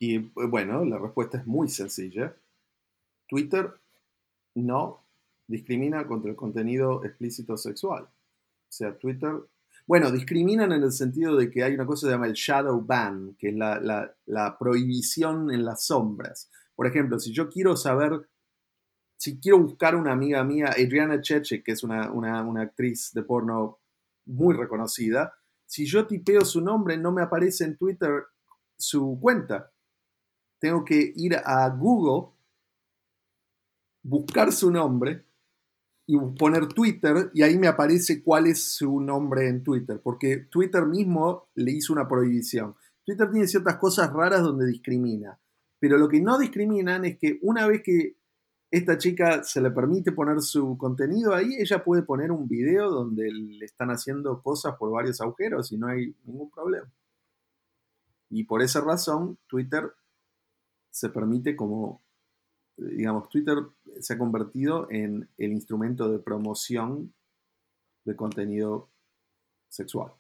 [0.00, 2.34] Y eh, bueno, la respuesta es muy sencilla.
[3.28, 3.72] Twitter
[4.54, 5.04] no
[5.46, 8.04] discrimina contra el contenido explícito sexual.
[8.04, 9.32] O sea, Twitter...
[9.86, 12.84] Bueno, discriminan en el sentido de que hay una cosa que se llama el shadow
[12.84, 16.50] ban, que es la, prohibición en las sombras.
[16.74, 18.28] Por ejemplo, si yo quiero saber,
[19.16, 23.78] si quiero buscar una amiga mía, Adriana Cheche, que es una, una actriz de porno
[24.24, 25.32] muy reconocida,
[25.66, 28.24] si yo tipeo su nombre, no me aparece en Twitter
[28.78, 29.72] su cuenta.
[30.60, 32.32] Tengo que ir a Google,
[34.02, 35.26] buscar su nombre
[36.06, 40.86] y poner Twitter y ahí me aparece cuál es su nombre en Twitter, porque Twitter
[40.86, 42.76] mismo le hizo una prohibición.
[43.04, 45.38] Twitter tiene ciertas cosas raras donde discrimina,
[45.80, 48.16] pero lo que no discriminan es que una vez que
[48.70, 53.30] esta chica se le permite poner su contenido ahí, ella puede poner un video donde
[53.30, 56.90] le están haciendo cosas por varios agujeros y no hay ningún problema.
[58.30, 59.92] Y por esa razón, Twitter
[60.90, 62.02] se permite como,
[62.76, 63.58] digamos, Twitter
[64.00, 67.14] se ha convertido en el instrumento de promoción
[68.04, 68.88] de contenido
[69.68, 70.12] sexual.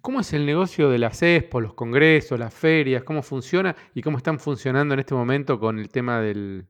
[0.00, 3.02] ¿Cómo es el negocio de las expo, los congresos, las ferias?
[3.02, 6.64] ¿Cómo funciona y cómo están funcionando en este momento con el tema de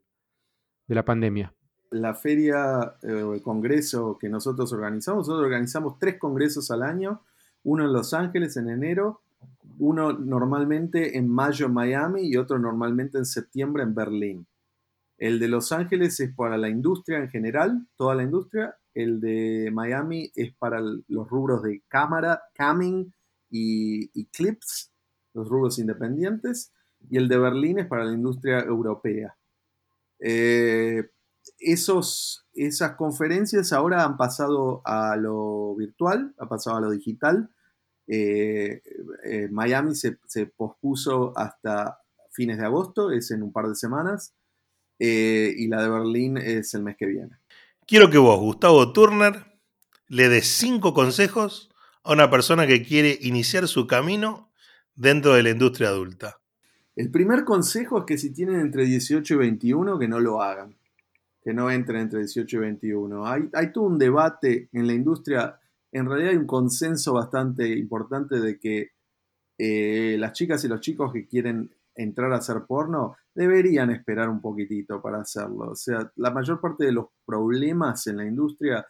[0.86, 1.52] la pandemia?
[1.90, 7.22] La feria eh, o el congreso que nosotros organizamos, nosotros organizamos tres congresos al año,
[7.64, 9.22] uno en Los Ángeles en enero,
[9.78, 14.46] uno normalmente en mayo en Miami y otro normalmente en septiembre en Berlín.
[15.18, 18.76] El de Los Ángeles es para la industria en general, toda la industria.
[18.94, 23.12] El de Miami es para los rubros de cámara, camming
[23.50, 24.92] y, clips,
[25.34, 26.72] los rubros independientes.
[27.08, 29.36] Y el de Berlín es para la industria europea.
[30.20, 31.10] Eh,
[31.58, 37.50] esos, esas conferencias ahora han pasado a lo virtual, ha pasado a lo digital.
[38.06, 38.82] Eh,
[39.24, 44.34] eh, Miami se, se, pospuso hasta fines de agosto, es en un par de semanas,
[44.98, 47.38] y la de Berlín es el mes que viene.
[47.86, 49.60] Quiero que vos, Gustavo Turner,
[50.08, 51.67] le des cinco consejos
[52.08, 54.50] a una persona que quiere iniciar su camino
[54.94, 56.40] dentro de la industria adulta.
[56.96, 60.76] El primer consejo es que si tienen entre 18 y 21, que no lo hagan,
[61.42, 63.26] que no entren entre 18 y 21.
[63.26, 65.60] Hay, hay todo un debate en la industria
[65.92, 68.90] en realidad hay un consenso bastante importante de que
[69.56, 74.40] eh, las chicas y los chicos que quieren entrar a hacer porno deberían esperar un
[74.40, 75.70] poquitito para hacerlo.
[75.70, 78.86] O sea, la mayor parte de los problemas en la industria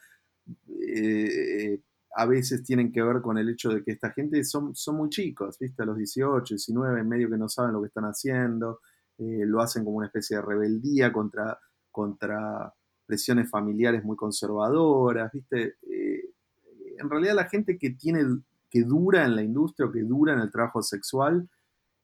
[0.69, 1.81] eh,
[2.19, 5.09] a veces tienen que ver con el hecho de que esta gente son, son muy
[5.09, 5.85] chicos, ¿viste?
[5.85, 8.81] A los 18, 19, en medio que no saben lo que están haciendo,
[9.19, 11.57] eh, lo hacen como una especie de rebeldía contra,
[11.93, 12.75] contra
[13.07, 15.77] presiones familiares muy conservadoras, ¿viste?
[15.83, 18.25] en realidad la gente que tiene,
[18.69, 21.49] que dura en la industria o que dura en el trabajo sexual,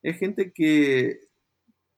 [0.00, 1.22] es gente que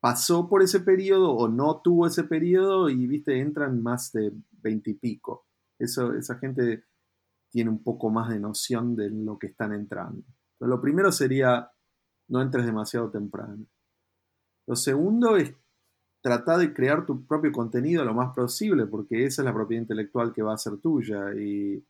[0.00, 5.44] pasó por ese periodo o no tuvo ese periodo y, viste, entran más de veintipico.
[5.78, 6.84] Eso, esa gente
[7.56, 10.22] tiene un poco más de noción de lo que están entrando.
[10.60, 11.72] lo primero sería,
[12.28, 13.64] no entres demasiado temprano.
[14.66, 15.54] Lo segundo es
[16.20, 20.34] tratar de crear tu propio contenido lo más posible, porque esa es la propiedad intelectual
[20.34, 21.32] que va a ser tuya.
[21.34, 21.82] Y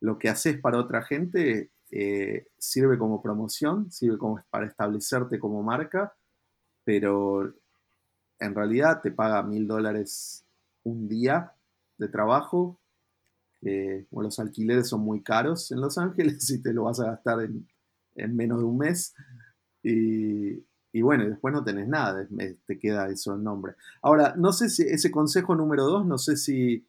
[0.00, 5.62] lo que haces para otra gente eh, sirve como promoción, sirve como para establecerte como
[5.62, 6.14] marca,
[6.84, 7.54] pero
[8.40, 10.44] en realidad te paga mil dólares
[10.82, 11.54] un día
[11.96, 12.78] de trabajo.
[13.62, 17.40] Eh, los alquileres son muy caros en Los Ángeles y te lo vas a gastar
[17.42, 19.14] en, menos de un mes.
[19.82, 22.26] Y, y, bueno, después no tenés nada,
[22.66, 23.74] te queda eso en nombre.
[24.02, 26.84] Ahora, no sé si ese consejo número dos, no sé si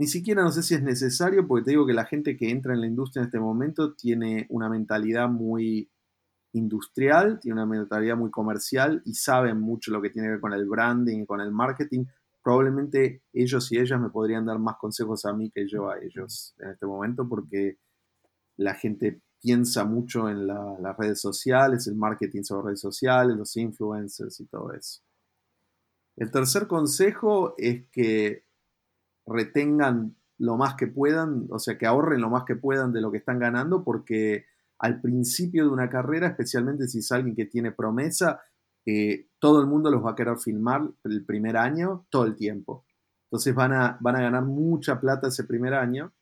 [0.00, 2.72] ni siquiera no sé si es necesario, porque te digo que la gente que entra
[2.72, 5.90] en la industria en este momento tiene una mentalidad muy
[6.54, 10.54] industrial, tiene una mentalidad muy comercial y saben mucho lo que tiene que ver con
[10.54, 12.06] el branding con el marketing.
[12.42, 16.54] Probablemente ellos y ellas me podrían dar más consejos a mí que yo a ellos
[16.58, 17.78] en este momento, porque
[18.56, 24.40] la gente piensa mucho en las redes sociales, el marketing sobre redes sociales, los influencers
[24.40, 25.00] y todo eso.
[26.16, 28.44] El tercer consejo es que
[29.26, 33.10] retengan lo más que puedan, o sea, que ahorren lo más que puedan de lo
[33.10, 34.46] que están ganando, porque
[34.78, 38.40] al principio de una carrera, especialmente si es alguien que tiene promesa,
[38.86, 42.84] eh, todo el mundo los va a querer filmar el primer año, todo el tiempo.
[43.30, 46.12] Entonces van a, van a ganar mucha plata ese primer año,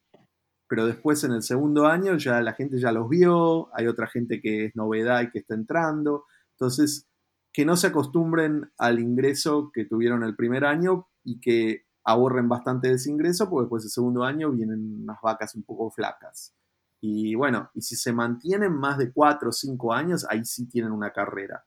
[0.69, 4.41] pero después en el segundo año ya la gente ya los vio, hay otra gente
[4.41, 6.25] que es novedad y que está entrando.
[6.53, 7.09] Entonces,
[7.53, 12.89] que no se acostumbren al ingreso que tuvieron el primer año y que ahorren bastante
[12.89, 16.55] de ese ingreso, porque después del segundo año vienen unas vacas un poco flacas.
[17.01, 20.93] Y bueno, y si se mantienen más de cuatro o cinco años, ahí sí tienen
[20.93, 21.65] una carrera.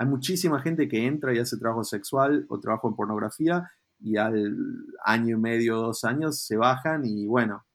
[0.00, 4.56] Hay muchísima gente que entra y hace trabajo sexual o trabajo en pornografía y al
[5.04, 7.66] año y medio, dos años se bajan y bueno,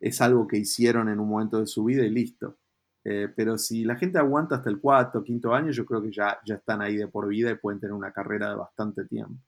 [0.00, 2.56] es algo que hicieron en un momento de su vida y listo.
[3.04, 6.10] Eh, pero si la gente aguanta hasta el cuarto o quinto año, yo creo que
[6.10, 9.44] ya, ya están ahí de por vida y pueden tener una carrera de bastante tiempo.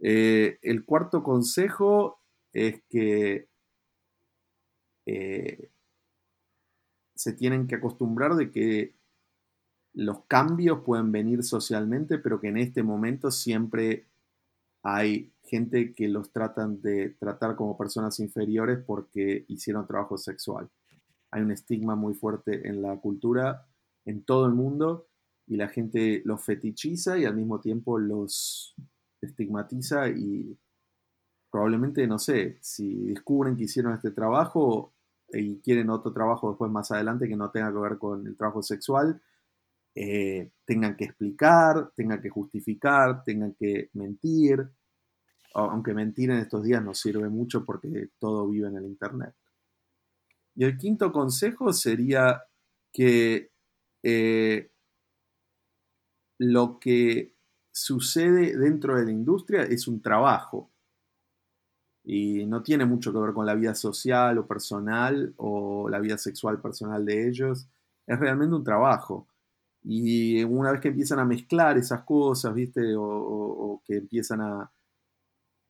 [0.00, 2.20] Eh, el cuarto consejo
[2.52, 3.48] es que
[5.06, 5.70] eh,
[7.14, 9.03] se tienen que acostumbrar de que
[9.94, 14.06] los cambios pueden venir socialmente, pero que en este momento siempre
[14.82, 20.68] hay gente que los tratan de tratar como personas inferiores porque hicieron trabajo sexual.
[21.30, 23.66] Hay un estigma muy fuerte en la cultura,
[24.04, 25.06] en todo el mundo,
[25.46, 28.74] y la gente los fetichiza y al mismo tiempo los
[29.20, 30.58] estigmatiza y
[31.50, 34.92] probablemente, no sé, si descubren que hicieron este trabajo
[35.28, 38.62] y quieren otro trabajo después más adelante que no tenga que ver con el trabajo
[38.62, 39.20] sexual,
[39.94, 44.68] eh, tengan que explicar, tengan que justificar, tengan que mentir,
[45.54, 49.34] aunque mentir en estos días no sirve mucho porque todo vive en el Internet.
[50.56, 52.42] Y el quinto consejo sería
[52.92, 53.50] que
[54.02, 54.70] eh,
[56.38, 57.34] lo que
[57.72, 60.70] sucede dentro de la industria es un trabajo
[62.04, 66.18] y no tiene mucho que ver con la vida social o personal o la vida
[66.18, 67.66] sexual personal de ellos.
[68.06, 69.26] Es realmente un trabajo.
[69.84, 72.94] Y una vez que empiezan a mezclar esas cosas, ¿viste?
[72.96, 74.72] O, que empiezan a,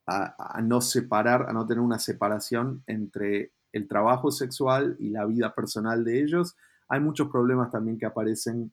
[0.07, 5.53] a, no separar, a no tener una separación entre el trabajo sexual y la vida
[5.53, 6.57] personal de ellos,
[6.89, 8.73] hay muchos problemas también que aparecen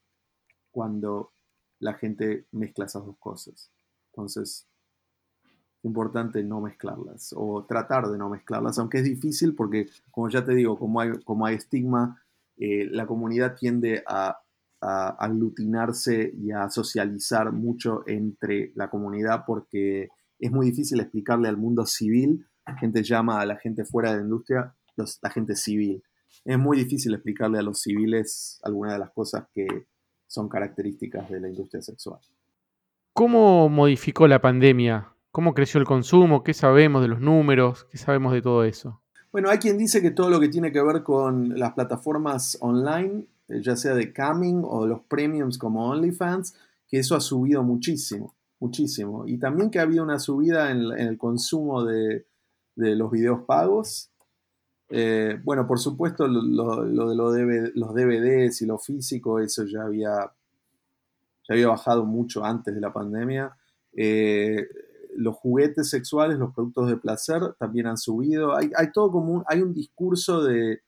[0.69, 1.31] cuando
[1.79, 3.71] la gente mezcla esas dos cosas.
[4.11, 4.67] Entonces,
[5.43, 10.45] es importante no mezclarlas o tratar de no mezclarlas, aunque es difícil porque, como ya
[10.45, 12.21] te digo, como hay, como hay estigma,
[12.57, 14.40] eh, la comunidad tiende a
[14.81, 20.09] a aglutinarse y a socializar mucho entre la comunidad porque
[20.39, 24.17] es muy difícil explicarle al mundo civil, la gente llama a la gente fuera de
[24.17, 26.03] la industria la gente civil.
[26.45, 29.67] Es muy difícil explicarle a los civiles algunas de las cosas que
[30.27, 32.19] son características de la industria sexual.
[33.13, 35.13] ¿Cómo modificó la pandemia?
[35.31, 36.43] ¿Cómo creció el consumo?
[36.43, 37.85] ¿Qué sabemos de los números?
[37.91, 39.01] ¿Qué sabemos de todo eso?
[39.31, 43.27] Bueno, hay quien dice que todo lo que tiene que ver con las plataformas online
[43.61, 46.55] ya sea de Coming o los premiums como OnlyFans,
[46.87, 49.27] que eso ha subido muchísimo, muchísimo.
[49.27, 52.25] Y también que ha habido una subida en, el consumo de,
[52.75, 54.09] los videos pagos.
[54.89, 60.31] Eh, bueno, por supuesto, lo, de los DVDs y lo físico, eso ya había,
[61.47, 63.55] ya había bajado mucho antes de la pandemia.
[63.93, 64.67] Eh,
[65.15, 68.55] los juguetes sexuales, los productos de placer también han subido.
[68.55, 70.81] Hay, todo como hay un discurso de,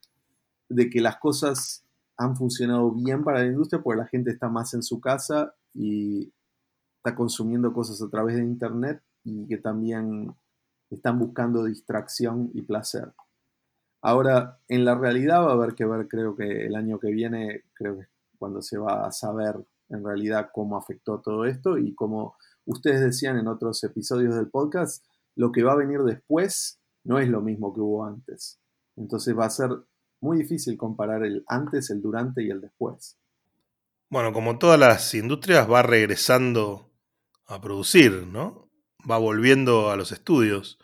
[0.70, 1.83] de que las cosas
[2.18, 6.34] han funcionado bien para la industria porque la gente está más en su casa y
[6.98, 10.36] está consumiendo cosas a través de Internet y que también
[10.90, 13.14] están buscando distracción y placer.
[14.02, 17.64] Ahora, en la realidad va a haber que ver, creo que el año que viene,
[17.74, 18.08] creo que
[18.38, 19.56] cuando se va a saber
[19.90, 22.36] en realidad cómo afectó todo esto y como
[22.66, 25.06] ustedes decían en otros episodios del podcast,
[25.36, 28.60] lo que va a venir después no es lo mismo que hubo antes.
[28.96, 29.70] Entonces va a ser
[30.24, 33.20] muy difícil comparar el antes, el durante y el después.
[34.10, 36.92] Bueno, como todas las industrias, va regresando
[37.46, 38.70] a producir, ¿no?
[39.10, 40.80] Va volviendo a los estudios.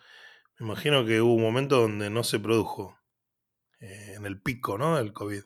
[0.58, 2.98] Me imagino que hubo un momento donde no se produjo
[3.80, 4.96] eh, en el pico, ¿no?
[4.96, 5.42] Del COVID.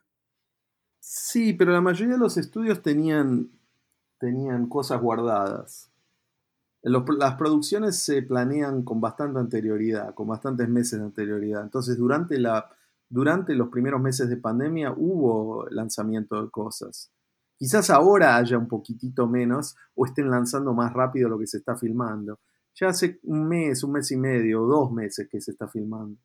[0.99, 3.51] Sí, pero la mayoría de los estudios tenían,
[4.18, 5.90] tenían cosas guardadas.
[6.82, 11.62] las producciones se planean con bastante anterioridad, con bastantes meses de anterioridad.
[11.62, 12.74] Entonces, durante la
[13.09, 17.13] durante los primeros meses de pandemia hubo lanzamiento de cosas.
[17.57, 21.77] Quizás ahora haya un poquitito menos o estén lanzando más rápido lo que se está
[21.77, 22.41] filmando.
[22.75, 26.19] Ya hace un mes, un mes y medio, dos meses que se está filmando.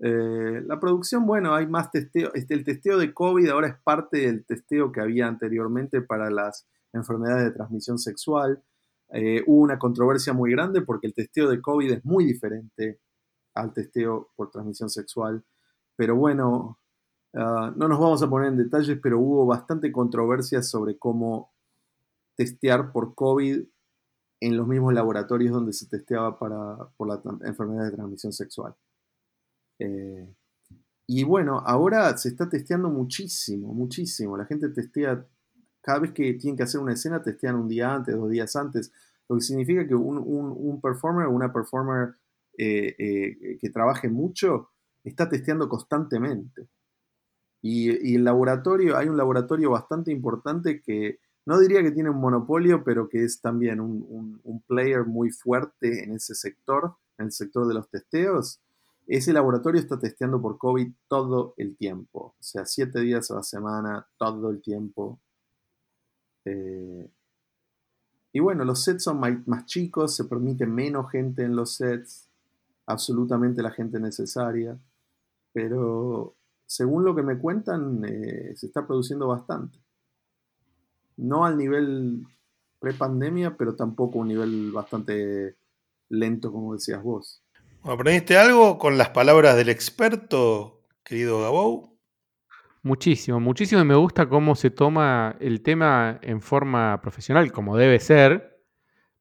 [0.00, 2.32] Eh, la producción, bueno, hay más testeo.
[2.34, 6.66] Este, el testeo de COVID ahora es parte del testeo que había anteriormente para las
[6.92, 8.62] enfermedades de transmisión sexual.
[9.12, 13.00] Eh, hubo una controversia muy grande porque el testeo de COVID es muy diferente
[13.54, 15.44] al testeo por transmisión sexual.
[15.96, 16.78] Pero bueno,
[17.34, 21.52] ah, no nos vamos a poner en detalles, pero hubo bastante controversia sobre cómo
[22.36, 23.64] testear por COVID
[24.40, 28.74] en los mismos laboratorios donde se testeaba para, por la enfermedad de transmisión sexual.
[29.78, 30.28] Eh,
[31.06, 34.36] y bueno, ahora se está testeando muchísimo, muchísimo.
[34.36, 35.26] La gente testea,
[35.80, 38.92] cada vez que tienen que hacer una escena, testean un día antes, dos días antes.
[39.28, 42.14] lo que significa que un, un, performer o una performer
[42.56, 44.70] eh, eh, que trabaje mucho
[45.04, 46.68] está testeando constantemente.
[47.62, 52.84] Y, el laboratorio, hay un laboratorio bastante importante que no diría que tiene un monopolio,
[52.84, 57.74] pero que es también un, player muy fuerte en ese sector, en el sector de
[57.74, 58.60] los testeos.
[59.06, 63.42] Ese laboratorio está testeando por COVID todo el tiempo, o sea, siete días a la
[63.42, 65.20] semana, todo el tiempo.
[66.46, 67.10] Eh,
[68.32, 72.28] y bueno, los sets son más chicos, se permite menos gente en los sets,
[72.86, 74.78] absolutamente la gente necesaria,
[75.54, 76.36] pero
[76.66, 79.78] según lo que me cuentan, eh, se está produciendo bastante.
[81.16, 82.26] No al nivel
[82.80, 85.56] pre-pandemia, pero tampoco un nivel bastante
[86.08, 87.42] lento, como decías vos.
[87.84, 91.96] ¿Aprendiste algo con las palabras del experto, querido Gabou?
[92.82, 98.00] Muchísimo, muchísimo y me gusta cómo se toma el tema en forma profesional, como debe
[98.00, 98.60] ser,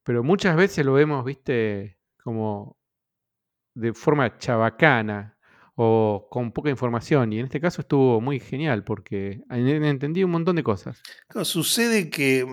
[0.04, 2.78] pero muchas veces lo vemos, viste, como
[3.76, 5.34] de forma chabacana
[5.76, 7.34] o con poca información.
[7.34, 11.02] Y en este caso estuvo muy genial porque entendí un montón de cosas.
[11.44, 12.46] sucede que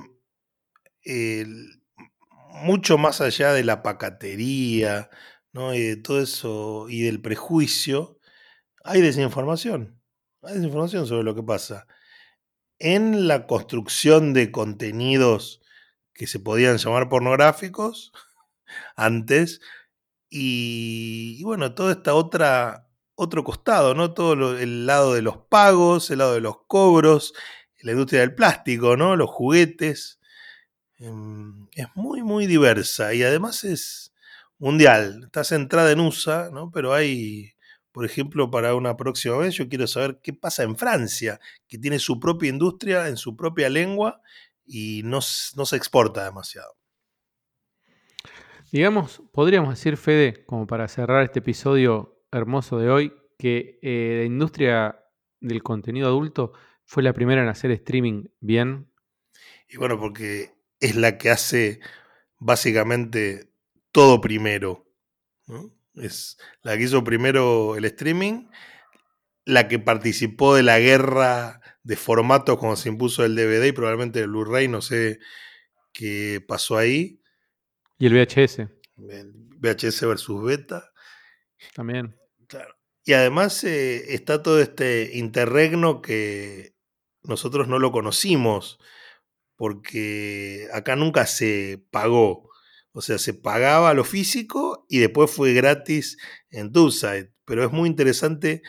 [2.63, 5.11] mucho más allá de la pacatería,
[5.53, 5.75] ¿no?
[5.75, 8.19] y de todo eso, y del prejuicio,
[8.85, 10.01] hay desinformación.
[10.43, 11.87] Hay desinformación sobre lo que pasa.
[12.79, 15.61] En la construcción de contenidos
[16.15, 18.13] que se podían llamar pornográficos
[18.97, 19.61] antes,
[20.33, 22.90] y, bueno, todo esta otra
[23.21, 24.13] otro costado, ¿no?
[24.15, 27.35] Todo el lado de los pagos, el lado de los cobros,
[27.81, 29.17] la industria del plástico, ¿no?
[29.17, 30.19] Los juguetes.
[30.99, 34.13] Em, es muy, muy diversa y además es
[34.59, 35.23] mundial.
[35.25, 36.71] Está centrada en USA, ¿no?
[36.71, 37.55] Pero hay
[37.93, 41.99] por ejemplo, para una próxima vez, yo quiero saber qué pasa en Francia, que tiene
[41.99, 44.23] su propia industria en su propia lengua
[44.65, 46.77] y no, se exporta demasiado.
[48.71, 54.25] Digamos, podríamos decir, Fede, como para cerrar este episodio hermoso de hoy, que eh, la
[54.25, 55.05] industria
[55.41, 56.53] del contenido adulto
[56.85, 58.93] fue la primera en hacer streaming bien.
[59.69, 61.81] Y bueno, porque es la que hace
[62.39, 63.53] básicamente
[63.93, 64.87] todo primero.
[65.47, 65.73] ¿no?
[65.95, 68.49] Es la que hizo primero el streaming,
[69.45, 74.21] la que participó de la guerra de formatos cuando se impuso el DVD y probablemente
[74.21, 75.19] el Blu-ray, no sé
[75.93, 77.23] qué pasó ahí.
[77.99, 78.69] Y el VHS.
[78.97, 80.91] VHS versus beta.
[81.75, 82.20] También.
[83.05, 86.75] Y además eh, está todo este interregno que
[87.23, 88.79] nosotros no lo conocimos,
[89.57, 92.51] porque acá nunca se pagó.
[92.93, 96.19] O sea, se pagaba lo físico y después fue gratis
[96.51, 97.33] en Tubeside.
[97.45, 98.63] Pero es muy interesante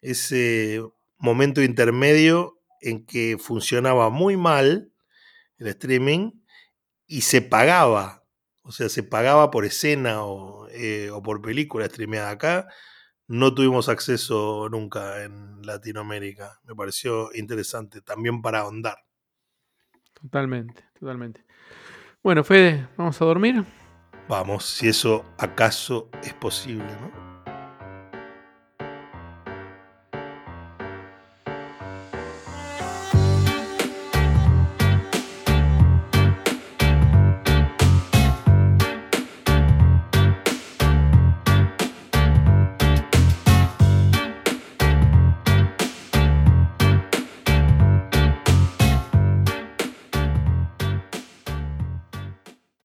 [0.00, 0.82] ese
[1.18, 4.92] momento intermedio en que funcionaba muy mal
[5.58, 6.32] el streaming
[7.06, 8.24] y se pagaba.
[8.62, 12.68] O sea, se pagaba por escena o, eh, o por película streameada acá.
[13.26, 16.60] No tuvimos acceso nunca en Latinoamérica.
[16.64, 18.98] Me pareció interesante también para ahondar.
[20.12, 21.44] Totalmente, totalmente.
[22.22, 23.64] Bueno, Fede, ¿vamos a dormir?
[24.28, 27.23] Vamos, si eso acaso es posible, ¿no?